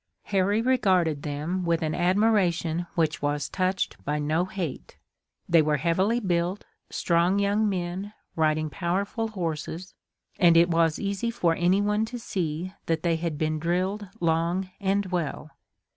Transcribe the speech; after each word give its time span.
Harry 0.23 0.63
regarded 0.63 1.21
them 1.21 1.63
with 1.63 1.83
an 1.83 1.93
admiration 1.93 2.87
which 2.95 3.21
was 3.21 3.47
touched 3.47 4.03
by 4.03 4.17
no 4.17 4.45
hate. 4.45 4.97
They 5.47 5.61
were 5.61 5.77
heavily 5.77 6.19
built, 6.19 6.65
strong 6.89 7.37
young 7.37 7.69
men, 7.69 8.11
riding 8.35 8.71
powerful 8.71 9.27
horses, 9.27 9.93
and 10.39 10.57
it 10.57 10.69
was 10.71 10.97
easy 10.97 11.29
for 11.29 11.53
anyone 11.53 12.03
to 12.05 12.17
see 12.17 12.73
that 12.87 13.03
they 13.03 13.17
had 13.17 13.37
been 13.37 13.59
drilled 13.59 14.07
long 14.19 14.71
and 14.79 15.05
well. 15.05 15.51